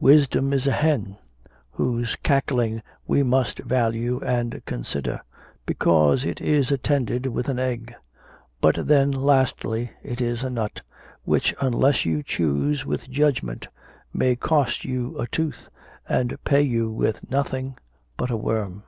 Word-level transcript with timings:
Wisdom 0.00 0.54
is 0.54 0.66
a 0.66 0.72
hen, 0.72 1.18
whose 1.72 2.16
cackling 2.16 2.80
we 3.06 3.22
must 3.22 3.58
value 3.58 4.18
and 4.24 4.64
consider, 4.64 5.20
because 5.66 6.24
it 6.24 6.40
is 6.40 6.70
attended 6.70 7.26
with 7.26 7.50
an 7.50 7.58
egg; 7.58 7.94
but 8.62 8.86
then, 8.86 9.10
lastly, 9.10 9.90
it 10.02 10.22
is 10.22 10.42
a 10.42 10.48
nut, 10.48 10.80
which, 11.24 11.54
unless 11.60 12.06
you 12.06 12.22
choose 12.22 12.86
with 12.86 13.10
judgment, 13.10 13.68
may 14.10 14.34
cost 14.34 14.86
you 14.86 15.20
a 15.20 15.26
tooth, 15.28 15.68
and 16.08 16.42
pay 16.44 16.62
you 16.62 16.90
with 16.90 17.30
nothing 17.30 17.76
but 18.16 18.30
a 18.30 18.38
worm. 18.38 18.84